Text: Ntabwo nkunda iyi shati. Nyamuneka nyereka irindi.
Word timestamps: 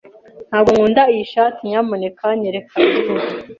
Ntabwo 0.49 0.69
nkunda 0.73 1.01
iyi 1.13 1.23
shati. 1.31 1.59
Nyamuneka 1.69 2.25
nyereka 2.39 2.73
irindi. 2.81 3.33